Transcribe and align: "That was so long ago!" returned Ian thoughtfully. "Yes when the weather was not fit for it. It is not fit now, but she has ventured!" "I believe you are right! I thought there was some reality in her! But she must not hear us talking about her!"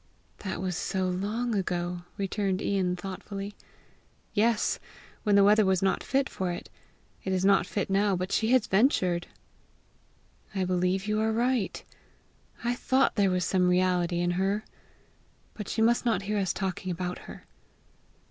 "That 0.39 0.59
was 0.59 0.75
so 0.75 1.07
long 1.07 1.53
ago!" 1.53 2.01
returned 2.17 2.59
Ian 2.59 2.95
thoughtfully. 2.95 3.53
"Yes 4.33 4.79
when 5.21 5.35
the 5.35 5.43
weather 5.43 5.63
was 5.63 5.83
not 5.83 6.03
fit 6.03 6.27
for 6.27 6.51
it. 6.51 6.71
It 7.23 7.31
is 7.31 7.45
not 7.45 7.67
fit 7.67 7.87
now, 7.87 8.15
but 8.15 8.31
she 8.31 8.47
has 8.47 8.65
ventured!" 8.65 9.27
"I 10.55 10.63
believe 10.65 11.05
you 11.05 11.21
are 11.21 11.31
right! 11.31 11.83
I 12.63 12.73
thought 12.73 13.13
there 13.13 13.29
was 13.29 13.45
some 13.45 13.69
reality 13.69 14.21
in 14.21 14.31
her! 14.31 14.63
But 15.53 15.69
she 15.69 15.83
must 15.83 16.03
not 16.03 16.23
hear 16.23 16.39
us 16.39 16.51
talking 16.51 16.91
about 16.91 17.19
her!" 17.29 17.45